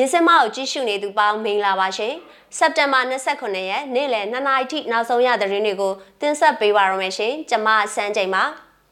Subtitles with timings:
[0.00, 2.14] မြင်းစင်မကိုကြည့်ရှုနေသူပေါင်းမင်္ဂလာပါရှင်။
[2.56, 8.42] စက်တင်ဘာ29ရက်နေ့လယ်2နာရီထိနောက်ဆုံးရသတင်းတွေကိုတင်ဆက်ပေးပါရမယ်ရှင်။ကျွန်မစန်းချိန်ပါ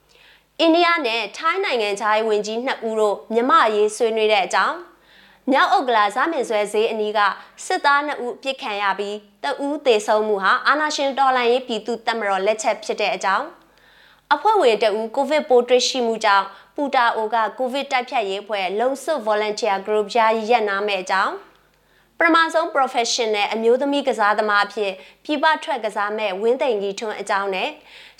[0.60, 4.77] ။အိန္ဒိယနဲ့ထိုင်းနိုင်ငံခြားရေးဝန်ကြီးနှစ်ဦးတို့မြမအရေးဆွေးနွေးတဲ့အကြောင်း
[5.50, 7.18] မြောက်ဥက္ကလာဇမင်ဆွဲဈေးအနီးက
[7.66, 13.47] စစ်သား2ဦးပြစ်ခံရပြီးတဦးသေဆုံးမှုဟာအာနာရှင်တော်လှန်ရေးပြည်သူတပ်မတော်လက်ချက်ဖြစ်တဲ့အကြောင်း
[14.34, 16.47] အဖွဲ့ဝင်တဦးကိုဗစ်ပိုးတွေ့ရှိမှုကြောင့်
[16.80, 21.34] ပူတာအိုကကိုဗစ်တိုက်ဖြတ်ရေးအဖွဲ့လုံဆွတ် volunteer group ယာယီရပ်နာမဲ့အကြောင်း
[22.19, 24.92] ပထမဆုံး professional အမျိုးသမီးကစားသမားအဖြစ်
[25.24, 27.69] ပြည်ပထွက်ကစားမဲ့ဝင်းသိန်ကြီးထွန်းအကြောင်းနဲ့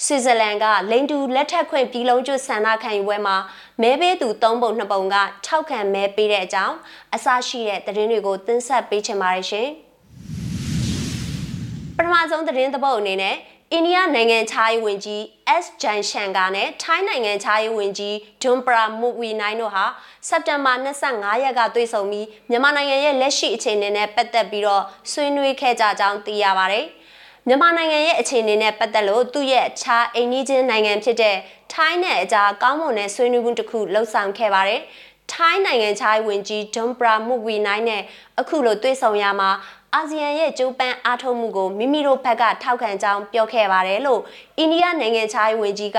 [0.05, 3.37] ဆွစ်ဇာလန်ကလိန်တူလက်ထက်ခွင့်ပြည်လုံးကျွဆန္ဒခံယူပွဲမှာ
[3.83, 5.15] မဲပေးသူ၃ပုံ၂ပုံက
[5.47, 6.77] ထောက်ခံမဲပေးတဲ့အကြောင်း
[7.15, 9.69] အစရှိတဲ့သတင်းတွေကိုတင်ဆက်ပေးချင်ပါတယ်ရှင်
[11.97, 13.37] ပထမဆုံးသတင်းသဘောအနေနဲ့
[13.75, 15.23] အိန္ဒိယနိုင်ငံခြားရေးဝန်ကြီး
[15.63, 19.85] S ဂျန်ရှန်ကာနဲ့ထိုင်းနိုင်ငံခြားရေးဝန်ကြီးဒွန်ပရာမူဝီနိုင်တို့ဟာ
[20.29, 26.87] စက်တင်ဘာ25ရက်ကတွေ့ဆုံပြီးမြန်မာနိုင်ငံရဲ့လက်ရှိအခြေအနေနဲ့ပတ်သက်ပြီးတော့ဆွေးနွေးခဲ့ကြကြောင်းသိရပါတယ်။
[27.47, 31.37] မြန်မာနိုင်ငံရဲ့အခြေအနေနဲ့ပတ်သက်လို့သူ့ရဲ့အခြားအိန္ဒိချင်းနိုင်ငံဖြစ်တဲ့
[31.73, 34.81] ထိုင်းနဲ့အကြားကောင်းမွန်တဲ့ဆွေးနွေးမှုတစ်ခုလှုပ်ဆောင်ခဲ့ပါတယ်။
[35.33, 38.03] ထိုင်းနိုင်ငံခြားရေးဝန်ကြီးဒွန်ပရာမူဝီနိုင်နဲ့
[38.41, 39.51] အခုလိုတွေ့ဆုံရမှာ
[39.97, 44.21] အာဆီယံရဲ့ကြိုးပမ်းအားထုတ်မှုကိုမိမိတို့ဘက်ကထောက်ခံကြောင်းပြောခဲ့ပါတယ်လို့
[44.59, 45.99] အိန္ဒိယနိုင်ငံခြားရေးဝန်ကြီးက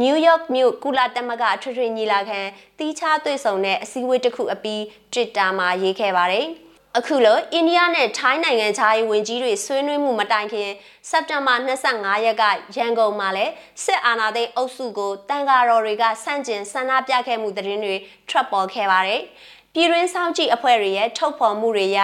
[0.00, 2.40] နယူးယောက်မြို့ကုလသမဂ္ဂအထွေထွေညီလာခံ
[2.78, 4.80] တီးခြားတွေ့ဆုံတဲ့အစည်းအဝေးတစ်ခုအပြီး
[5.12, 6.46] Twitter မှာရေးခဲ့ပါတယ်။
[6.98, 10.70] အခုလိုအိန္ဒိယနဲ့ထိုင်းနိုင်ငံခြားရေးဝန်ကြီးတွေဆွေးနွေးမှုမတိုင်ခင်
[11.10, 12.44] စက်တင်ဘာ25ရက်က
[12.76, 13.46] ရန်ကုန်မှာလဲ
[13.84, 17.96] စစ်အာဏာသိမ်းအုပ်စုကိုတန်ဃာတော်တွေကဆန့်ကျင်ဆန္ဒပြခဲ့မှုသတင်းတွေ
[18.28, 19.22] ထွက်ပေါ်ခဲ့ပါတယ်။
[19.74, 21.98] ပြည်တွင်းဆောင်ကြည့်အဖွဲ့တွေရဲ့ထုတ်ဖော်မှုတွေရ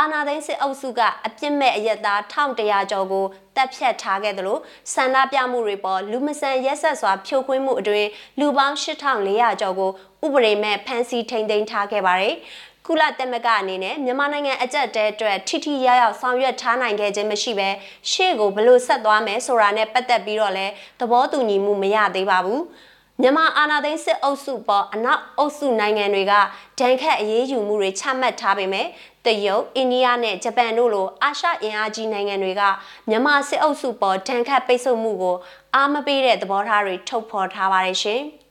[0.00, 3.24] အာနာသိန်းစစ်အုပ်စုကအပြစ်မဲ့အရက်သား1100ကျော်ကို
[3.56, 4.60] တပ်ဖြတ်ထားခဲ့တယ်လို့
[4.94, 8.08] ဆန္ဒပြမှုတွေပေါ်လူမဆန်ရက်ဆက်စွာဖြိုခွင်းမှုအတွင်း
[8.40, 9.90] လူပေါင်း8400ကျော်ကို
[10.24, 12.34] ဥပဒေမဲ့ဖမ်းဆီးထိန်သိမ်းထားခဲ့ပါတယ်။
[12.86, 17.68] ကုလသမဂ္ဂအနေနဲ့မြန်မာနိုင်ငံအကြက်တဲအတွက်ထိထိရရောက်ဆောင်ရွက်ထားနိုင်ခဲ့ခြင်းမရှိဘဲ
[18.10, 22.62] ရှေ့ကိုဘလို့ဆက်သွားမယ်ဆိုတာနဲ့ပတ်သက်ပြီးတော့လည်းသဘောတူညီမှုမရသေးပါဘူး။
[23.24, 26.32] မြန်မာအာဏာသိမ်းစစ်အုပ်စုပေါ်အနောက်အုပ်စုနိုင်ငံတွေက
[26.80, 28.86] ဒဏ်ခတ်အရေးယူမှုတွေချမှတ်ထားပေမဲ့
[29.26, 32.62] တရုတ်အိန္ဒိယနဲ့ဂျပန်တို့လိုအာရှအင်အားကြီးနိုင်ငံတွေက
[33.08, 35.36] မြန်မာစစ်အုပ်စုပေါ်ဒဏ်ခတ်ပိတ်ဆို့မှုကို
[35.74, 38.22] အားမပေးတဲ့သဘောထားတွေထုတ်ဖော်ထားပါတယ်ရှင်။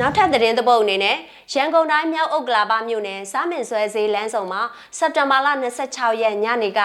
[0.00, 1.16] နောက်ထပ်သတင်းသပုတ်အနေနဲ့
[1.54, 4.62] ရန်ကုန်တိုင်းမြောက်ဥက္ကလာပမြို့နယ်စားမင်ဆွဲဈေးလမ်းဆောင်မှာ
[4.98, 5.48] စက်တင်ဘာလ
[5.84, 6.80] 26ရက်ညနေက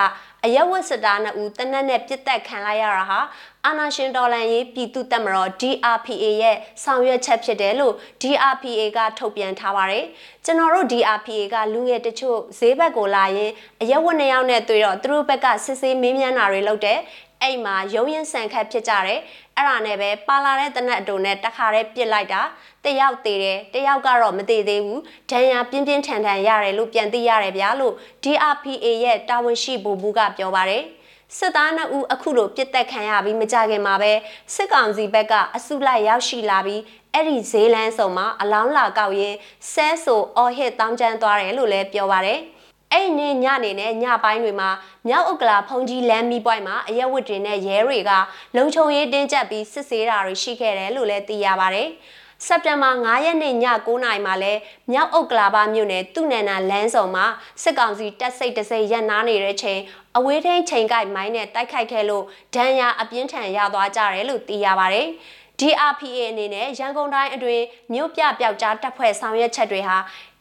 [0.45, 3.19] အရက်ဝတ်စတာနှစ်ဦးတနက်နဲ့ပြစ်တက်ခံလိုက်ရတာဟာ
[3.65, 10.05] အာနာရှင်တော်လန်ရေးပြည်သူ့တပ်မတော် DRPA ရဲ့ဆောင်ရွက်ချက်ဖြစ်တယ်လို့ DRPA ကထုတ်ပြန်ထားပါတယ်။
[10.45, 13.51] ကျွန်တော်တို့ DRPA ကလူငယ်တချို့ဈေးဘက်ကိုလာရင်
[13.81, 16.99] အရက်ဝတ်နှစ်ယောက်နဲ့တွေ့တော့သူတို့ဘက်ကစစ်ဆေးမင်းမြန်းတာတွေလုပ်တယ်။
[17.41, 19.19] အဲ့မှာရုံရင်ဆန်ခတ်ဖြစ်ကြတယ်
[19.57, 22.41] အဲ့ဒါနဲ့ပဲပါလာတဲ့တနက်အတုံနဲ့တခါတည်းပြစ်လိုက်တာ
[22.85, 27.93] တယောက်သေးတယ်တယောက်ကတော့မသေးသေးဘူးဒဏ်ရာပြင်းပြင်းထန်ထန်ရတယ်လို့ပြန်သိရတယ်ဗျာလို့
[28.23, 30.83] DRPA ရဲ့တာဝန်ရှိဗိုလ်မှူးကပြောပါတယ်
[31.37, 34.11] စစ်သားနှစ်ဦးအခုလိုပြစ်တက်ခံရပြီးမကြခင်မှာပဲ
[34.55, 36.81] စစ်ကောင်စီဘက်ကအစုလိုက်ရောက်ရှိလာပြီး
[37.13, 39.35] အဲ့ဒီဈေးလန်းဆောင်မှာအလောင်းလာကောက်ရင်
[39.71, 42.39] ဆဲဆိုအော်ဟစ်တောင်းကျမ်းသွားတယ်လို့လည်းပြောပါတယ်။
[42.91, 44.69] အဲ့ဒီညနေနဲ့ညပိုင်းတွေမှာ
[45.07, 48.11] မြောက်ဥက္ကလာဖုန်ကြီးလမ်းမီပွိုင်းမှာအရက်ဝတ်တွေနဲ့ရဲတွေက
[48.55, 51.89] လုံခြုံရေးတင်းကျပ်ပြီးစစ်ဆေးတာတွေရှိခဲ့တယ်လို့လည်းသိရပါတယ်။
[52.45, 54.53] စက်တင်ဘာ9ရက်နေ့ည9:00နာရီမှာလဲ
[54.91, 57.25] မြောက်ဥက္ကလာပါမြို့နယ်သူနန္နာလမ်းဆောင်မှာ
[57.63, 59.79] စစ်ကောင်စီတပ်စိတ်တစိတ်ရပ်နားနေတဲ့ချိန်
[60.17, 62.23] အဝေးထိန်ချိန်ကိုက်မိုင်းနဲ့တိုက်ခိုက်ခဲ့လို့
[62.55, 65.07] ဒဏ်ရာအပြင်းထန်ရသွားကြတယ်လို့သိရပါတယ်။
[65.59, 67.63] DRPA အနေနဲ့ရန်ကုန်တိုင်းအတွင်း
[67.93, 69.97] မြို့ပြပျောက်ကြားတပ်ဖွဲ့ဆောင်ရွက်ချက်တွေဟာ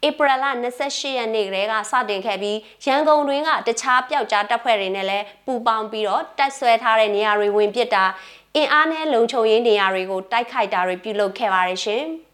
[0.06, 0.46] ဧပြီလ
[0.80, 8.04] 28ရက်နေ့ကလေးကစတင်ခဲ့ပြီးရန်ကုန်တွင်ကတခြားပျောက်ကြားတပ်ဖွဲ့တွေနဲ့လည်းပူးပေါင်းပြီးတော့တပ်ဆွဲထားတဲ့နေရာတွေဝင်ပစ်တာ
[8.56, 12.04] အင်အားနဲ့လုံခြုံရေးနေရာတွေကိုတိုက်ခိုက်တာတွေပြုလုပ်ခဲ့ပါတယ်ရှင်။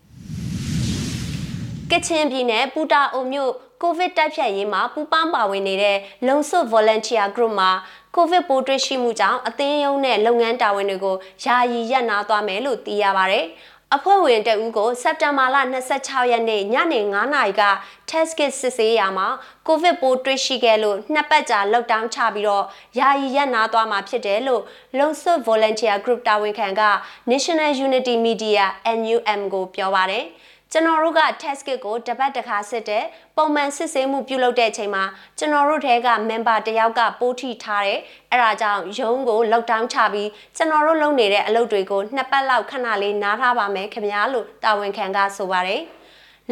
[1.90, 7.70] ကချင်ပြည်နယ်ပူတာအိုမြို့ကိုဗစ်တိုက်ဖြတ်ရေးမှာပူးပေါင်းပါဝင်နေတဲ့လုံဆွတ် volunteer group မှာ
[8.14, 13.40] ကိုဗစ်ပိုးတွေ့ရှိမှုကြောင့်အသင်းယုံနဲ့လုပ်ငန်းတာဝန်တွေကိုယာယီရပ်နားသွားမယ်လို့သိရပါဗျ။
[13.94, 15.56] အဖွဲ့ဝင်တဦးကိုစက်တင်ဘာလ
[15.94, 17.62] 26ရက်နေ့ညနေ9:00နာရီက
[18.10, 19.28] test kit စစ်ဆေးရမှာ
[19.66, 22.64] ကိုဗစ်ပိုးတွေ့ရှိခဲ့လို့နှစ်ပတ်ကြာ lockdown ချပြီးတော့
[22.98, 24.62] ယာယီရပ်နားသွားမှာဖြစ်တယ်လို့
[24.98, 26.82] လုံဆွတ် volunteer group တာဝန်ခံက
[27.30, 28.62] National Unity Media
[28.98, 30.24] NUM ကိုပြောပါတယ်။
[30.72, 33.04] ကျွန်တော်တို့က test kit ကိုတပတ်တစ်ခါစစ်တဲ့
[33.36, 35.04] ပုံမှန်စစ်ဆေးမှုပြုလုပ်တဲ့အချိန်မှာ
[35.38, 45.82] ကျွန်တော်တို့ထဲက member တယောက်ကပိုးထိထားတယ်အဲ့ဒါကြောင့်ရုံးကို lockdown ချပြီးကျွန်တော်တို့လုပ်နေတဲ့အလုပ်တွေကိုနှစ်ပတ်လောက်ခဏလေးနားထားပါမယ်ခင်ဗျာလို့တာဝန်ခံကဆိုပါတယ်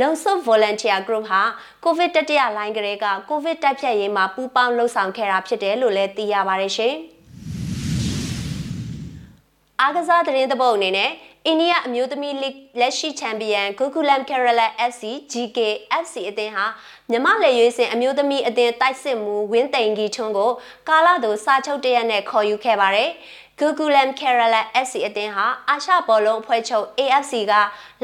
[0.01, 1.43] လုံဆုပ် volunteer group ဟာ
[1.85, 6.95] ကိုဗစ်တတိယလိုင်းကလေးကကိုဗစ်တိုက်ဖြတ်ရေးမှာပူးပေါင်းလှုပ်ဆောင်ခဲ့တာဖြစ်တယ်လို့လည်းသိရပါတယ်ရှင်။
[9.81, 11.11] အားကစားသတင်းသဘောအနေနဲ့
[11.47, 12.49] အိန္ဒိယအမျိုးသမီးလိ
[12.81, 15.03] လက်ရှိချန်ပီယံ Gokulam Kerala FC
[15.33, 15.59] GK
[16.03, 16.67] FC အသင်းဟာ
[17.11, 20.51] မြမလက်ရွေးစင်အမျိုးသမီးအသင်းတိုက်စစ်မှုဝင်းတိန်ကြီးထွန်းကို
[20.89, 23.11] ကာလာတို့စာချုပ်တရက်နဲ့ခေါ်ယူခဲ့ပါတယ်။
[23.61, 27.53] Gokulam Kerala FC အသင်းဟာအာရှဘောလုံးအဖွဲ့ချုပ် AFC က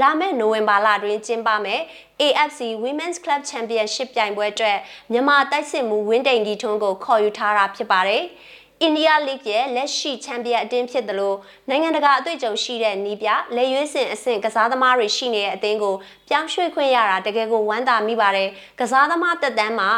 [0.00, 1.81] လာမယ့်နိုဝင်ဘာလတွင်ကျင်းပမယ်
[2.22, 4.78] AFC Women's Club Championship ပြိုင်ပွဲအတွက်
[5.12, 8.22] မြန်မာတိုက်စစ်မှုဝင်းတိန်ကြီးထွန်းကိုခေါ်ယူထားတာဖြစ်ပါတယ်။
[8.82, 11.37] အိန္ဒိယလိဂ်ရဲ့လက်ရှိချန်ပီယံအသင်းဖြစ်တယ်လို့
[11.69, 15.94] နိုင်ငံတကာအတွေ့အကြုံရှိတဲ့နီးပြလက်ရွေးစင်အဆင့်ကစားသမားတွေရှိနေတဲ့အသင်းကို
[16.29, 18.49] ပြောင်းရွှေ့ခွင့်ရတာတကယ်ကိုဝမ်းသာမိပါတယ်
[18.81, 19.91] ကစားသမားတက်တန်းမှာ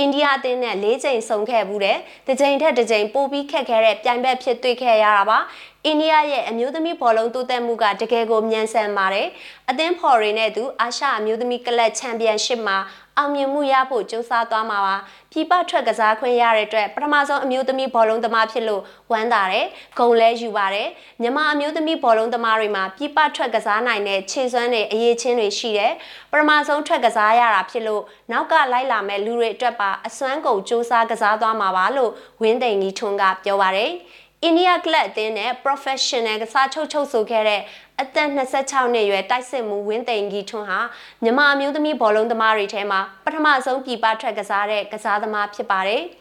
[0.00, 5.38] အိန္ဒိယအသင်းနဲ့၄ချိန်ဆုံခဲ့ဘူးတဲ့တစ်ချိန်ထက်တစ်ချိန်ပိုပြီးခက်ခဲတဲ့ပြိုင်ဘက်ဖြစ်တွေ့ခဲ့ရတာပါ
[5.84, 9.28] အိန္ဒိယရဲ့အမျိုးသမီးဘောလုံးတိုးတက်မှုကတကယ်ကိုမြန်ဆန်ပါတယ်
[9.70, 12.78] အသင်းဖော်ရီနဲ့သူအာရှအမျိုးသမီးကလပ်ချန်ပီယံရှစ်မှာ
[13.18, 14.96] အောင်မြင်မှုရဖို့ကြိုးစားသွားမှာပါ
[15.32, 19.66] ပြပထွက်ကစားခွင့်ရတဲ့အတွက်ပထမဆုံးအမျိုးသမီးဘောလုံးသမားဖြစ်လို့ဝမ်းသာတယ်
[19.98, 20.88] ဂုဏ်လဲယူပါတယ်
[21.22, 25.92] မြန်မာအမျိုးသမီးဘောလုံးသမားတွေမှာပြပထွက်ကစားနိုင်တဲ့ခြေစွမ်းတွေအရေးချင်းတွေရှိတယ်
[26.30, 32.12] ပထမဆုံးထွက်ကစားရတာဖြစ်လို့နောက်ကလိုက်လာမဲ့လူတွေအတွက်ပါအစွမ်းကုန်စူးစမ်းကစားသွားမှာပါလို့
[32.42, 33.92] ဝင်းသိန်ကြီးထွန်းကပြောပါတယ်
[34.42, 37.60] အိန္ဒိယကလပ်အသင်းနဲ့ professional ကစားချုပ်ချုပ်ဆိုခဲ့တဲ့
[38.00, 40.80] အသက်26နှစ်အရွယ်တိုက်စစ်မှုဝင်းသိန်ကြီးထွန်းဟာ
[41.22, 46.02] မြန်မာအမျိုးသမီးဘောလုံးသမားတွေထဲမှာပထမဆုံးပြည်ပထွက်ကစားတဲ့ကစားသမားဖြစ်ပါတယ်။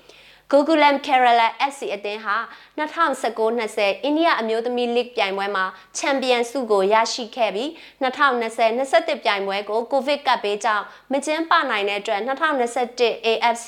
[0.51, 2.37] Gokulam Kerala FC အသင်းဟာ
[2.77, 5.65] 2019-20အိန္ဒိယအမျိုးသမီးလိဂ်ပြိုင်ပွဲမှာ
[5.97, 7.69] ချန်ပီယံဆုကိုရရှိခဲ့ပြီး
[8.03, 13.67] 2020-21ပြိုင်ပွဲကိုကိုဗစ်ကပ်ဘေးကြောင့်မကျင်းပနိုင်တဲ့အတွက်2021 AFC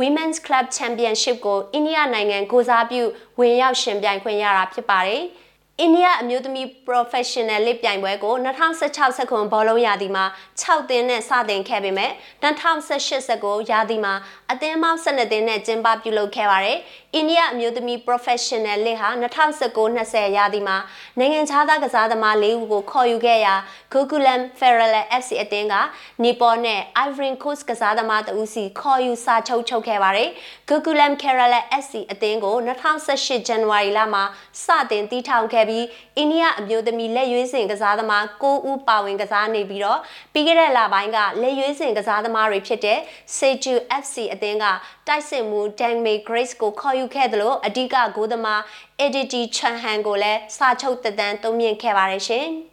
[0.00, 3.02] Women's Club Championship ကိုအိန္ဒိယနိုင်ငံကိုစားပြု
[3.38, 5.24] ဝင်ရောက်ရှင်ပြိုင်ခွင့်ရတာဖြစ်ပါတယ်။
[5.82, 10.24] အိန္ဒိယအမျိုးသမီး professional လိပြိုင်ပွဲကို2016စက္ကွန်ဘောလုံးရာသီမှာ
[10.62, 12.12] 6သင်းနဲ့စတင်ခဲ့ပေမဲ့
[12.42, 14.14] 2018စက္ကွန်ရာသီမှာ
[14.52, 16.78] အသင်းပေါင်း12သင်းနဲ့ကျင်းပပြုလုပ်ခဲ့ပါတယ်။
[17.14, 20.76] အိန္ဒိယအမျိုးသမီး professional လိဟာ2019-20ရာသီမှာ
[21.18, 23.54] နိုင်ငံခြားသားကစားသမား၄ဦးကိုခေါ်ယူခဲ့ရာ
[23.92, 25.74] Gokulam Ferrala FC အသင်းက
[26.22, 30.28] နီပေါ်နဲ့ Ivory Coast ကစားသမားတဦးစီခေါ်ယူစာချုပ်ချုပ်ခဲ့ပါတယ်။
[30.68, 34.22] Gokulam Kerala FC အသင်းကို2018ဇန်နဝါရီလမှာ
[34.64, 35.86] စတင်တည်ထောင်ခဲ့ပြီး
[36.16, 40.00] အိန္ဒိယအမျိုးသမီးလက်ရွေးစင်ကစားသမား9ဦးပါဝင်ကစားနေပြီးတော့
[40.32, 42.98] ပြီးခဲ့တဲ့လပိုင်းကလက်ရွေးစင်ကစားသမားတွေဖြစ်တဲ့
[43.36, 44.64] Seju FC အသင်းက
[45.06, 48.60] တိုက်စစ်မှု Dangmei Grace ကိုခေါ်ယူခဲ့သလိုအဓိကဂိုးသမား
[49.04, 52.48] Editi Chanhan ကိုလည်းစာချုပ်တသန်းတုံ့ပြန်ခဲ့ပါတယ်ရှင်။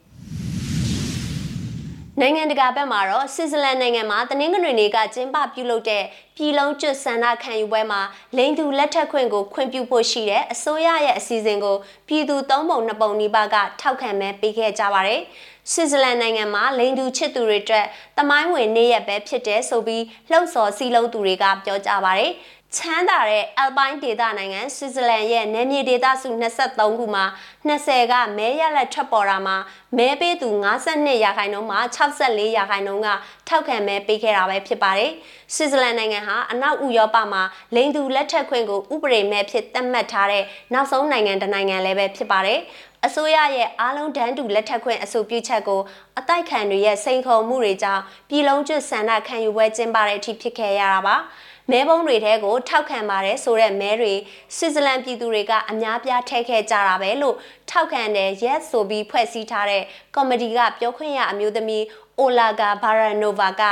[2.21, 6.03] နိုင်ငံတကာဘက်မှာတော့ဆွစ်ဇာလန်နိုင်ငံမှာတနင်္ဂနွေနေ့ကကျင်းပပြုလုပ်တဲ့
[6.39, 8.01] ပြည်လုံးကျွတ်ဆန္ဒခံယူပွဲမှာ
[8.37, 11.75] လိန်သူလက်ထက်ခွင့်ကိုခွင့်ပြုဖို့ရှိတဲ့အစိုးရရဲ့အစီအစဉ်ကို
[12.07, 15.21] ပြည်သူသုံးပုံနှစ်ပုံနီးပါးကထောက်ခံမဲပေးခဲ့ကြပါတယ်။
[15.71, 17.85] ဆွစ်ဇာလန်နိုင်ငံမှာလိန်သူချစ်သူတွေအတွက်
[18.17, 22.31] တမိုင်းဝင်နေ့ရက်ပဲဖြစ်တဲ့ဆိုပြီးလှုပ်ဆော်စီလုံးသူတွေကပြောကြပါတယ်။
[22.75, 27.25] ချမ်းသာတဲ့အယ်ပိုင်းဒေသနိုင်ငံဆွစ်ဇာလန်ရဲ့နယ်မြေဒေသစု23ခုမှာ
[27.69, 29.57] 20ကမဲရလက်ထွက်ပေါ်တာမှာ
[29.97, 30.49] မဲပေးသူ
[30.85, 33.09] 52ရာခိုင်နှုန်းမှာ64ရာခိုင်နှုန်းက
[33.47, 35.11] ထောက်ခံမဲပေးခဲ့တာပဲဖြစ်ပါတယ်။
[35.55, 37.43] ဆွစ်ဇာလန်နိုင်ငံဟာအနောက်ဥရောပမှာ
[37.75, 42.59] လိန်သူလက်ထက်ခွင့်ကိုဥပဒေမဲ့ဖြစ်သတ်မှတ်ထားတဲ့နောက်ဆုံးနိုင်ငံတစ်နိုင်ငံလည်းပဲဖြစ်ပါတယ်။
[43.05, 45.81] အစိုးရရဲ့အားလုံးတန်းတူလက်ထက်ခွင့်အဆိုပြုချက်ကို
[46.19, 51.15] အတိုက်ခံတွေရဲ့စိန်ခေါ်မှုတွေကြောင့်ပြည်လုံးကျွတ်ဆန္ဒခံယူပွဲကျင်းပတဲ့အထိဖြစ်ခဲ့ရတာပါ။
[51.71, 54.13] မဲပုံးတွေထဲကိုထောက်ခံပါတယ်ဆိုတဲ့မဲတွေ
[54.57, 57.35] ဆွစ်ဇာလန်ပြည်သူတွေကအများပြားထည့်ခဲ့ကြတာပဲလို့
[57.69, 59.83] ထောက်ခံတဲ့ Yes ဆိုပြီးဖွဲ့စည်းထားတဲ့
[60.15, 61.83] ကော်မတီကပြောခွင့်ရအမျိုးသမီး
[62.19, 63.63] အိုလာဂါဘာရာနိုဗာက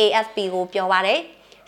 [0.00, 1.20] AFP ကိုပြောပါတယ်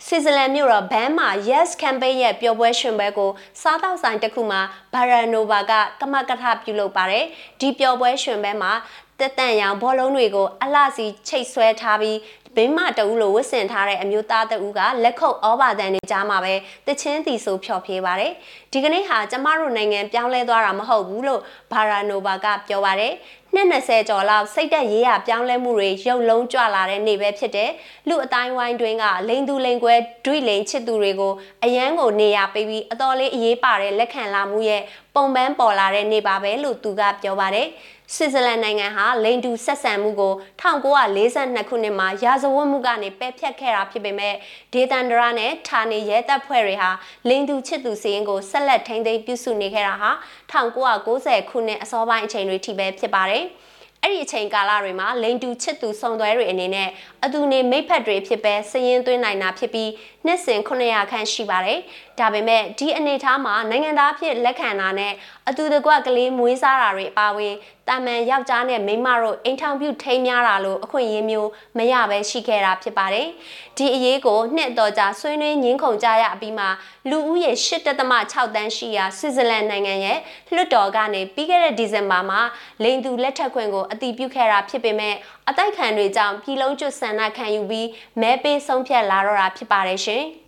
[0.05, 4.61] ဆွစ်ဇာလန်မြို့တော်ဘန်မှာ Yes Campaign ရဲ့ပျော်ပွဲရှင်ပွဲကိုစားတောက်ဆိုင်တစ်ခုမှာ
[4.93, 7.25] ဘာရာနိုဗာကကမကထပြုလုပ်ပါတယ်
[7.59, 8.71] ဒီပျော်ပွဲရှင်ပွဲမှာ
[9.19, 12.17] တက်တန့်ရောင်ဘောလုံးတွေကိုအလှစီချိတ်ဆွဲထားပြီး
[12.57, 16.53] ဘင်းမတအူးလိုဝတ်ဆင်ထားတဲ့အမျိုးသားတအူးကလက်ခုပ်ဩဘာတန်တွေကြားမှာပဲ
[16.87, 18.31] တချင်းတီဆိုဖျော်ဖြေပါတယ်
[18.71, 23.13] ဒီကနေ့ဟာကျမတို့နိုင်ငံပြောင်းလဲသွားတာမဟုတ်ဘူးလို့ဘာရာနိုဗာကပြောပါတယ်
[23.55, 27.71] နှစ်20ကျော်လောက်စိတ်သက်ရေးရပြောင်းလဲမှုတွေရုပ်လုံးကြွလာတဲ့နေ့ပဲဖြစ်တယ်
[28.07, 29.95] လူအတိုင်းဝိုင်းတွင်းကလိန်သူလိန်ကွဲ
[30.25, 31.33] ဒွိလိန်ချစ်သူတွေကို
[31.63, 34.81] အယမ်းကိုနေရပေးပြီးအတော်လေးအရေးပါတဲ့လက်ခံလာမှုရဲ့
[35.17, 37.67] ပုံပန်းပေါ်လာတဲ့နေ့ပါပဲလို့သူကပြောပါတယ်
[38.15, 44.33] ဆွစ်ဇာလန်နိုင်ငံဟာလိန်တူဆက်ဆံမှုကို1942ခုနှစ်မှာရာဇဝတ်မှုကနေပယ်ဖျက်ခဲ့တာဖြစ်ပေမဲ့
[44.73, 46.89] ဒေသန္တရနဲ့ဌာနေရဲတပ်ဖွဲ့တွေဟာ
[47.29, 50.11] လိန်တူချစ်သူစီရင်ကိုဆက်လက်ထိန်းသိမ်းပြုစုနေခဲ့တာဟာ
[50.51, 53.45] 1990ခုနှစ်အစောပိုင်းအချိန်တွေထိပဲဖြစ်ပါတယ်။
[54.03, 56.89] အဲ့ဒီအချိန်ကာလတွေမှာလိန်တူချစ်သူစုံသွဲတွေအနေနဲ့
[57.25, 59.89] အတူနေမိဖက်တွေဖြစ်ပဲစည်ရင်သွင်းနိုင်တာဖြစ်ပြီး
[60.25, 61.79] နှစ်စဉ်900ခန့်ရှိပါတယ်။
[62.19, 65.13] ဒါပေမဲ့ဒီအနေအထားမှာနိုင်ငံသားဖြစ်လက်ခံတာနဲ့
[65.49, 67.53] အတူတကွကလေးမွေးစားတာတွေအပါအဝင်
[67.87, 73.27] တာမန်ယောက်ျားနဲ့မိန်းမတို့အိမ်ထောင်ပြုထိမ်းများတာလို့အခွင့်အရေးမျိုးမရပဲရှိခဲ့တာဖြစ်ပါတယ်။
[73.77, 76.69] ဒီအရေးကိုနှစ်တော်ကြာဆွေးနွေးငင်းခုန်ကြရအပြီးမှာ
[77.09, 80.17] လူဦးရေ8.6တန်းရှိရာဆွစ်ဇာလန်နိုင်ငံရဲ့
[80.53, 82.41] လွှတ်တော်ကနေပြီးခဲ့တဲ့ဒီဇင်ဘာမှာ
[82.83, 85.15] လိန်သူလက်ထက်ခွင့်ကိုအတည်ပြုခဲ့တာဖြစ်ပေမဲ့
[85.49, 87.87] အတိုက်ခံတွေကြောင့်ပြည်လုံးကျွတ်ဆန္ဒခံယူပြီး
[88.21, 90.25] မဲပေးဆုံးဖြတ်လာတော့တာဖြစ်ပါတယ်ရှင်။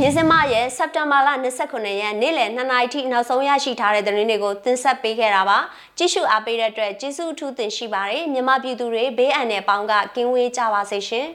[0.00, 1.28] မြင်းစမရဲ့စက်တင်ဘာလ
[1.64, 5.58] 29ရက်နေ့လယ်2နာရီထိနောက်ဆုံးရရှိထားတဲ့သတင်းတွေကိုတင်ဆက်ပေးခဲ့တာပါ
[5.98, 11.26] ကြည့်ရှုအားပေးတဲ့အတွက်ကျေးဇူးအထူးတင်ရှိပါတယ်မြမပြည်သူတွေဘေးအန္တရာယ်ပေါင်းကကင်းဝေးကြပါစေရှင်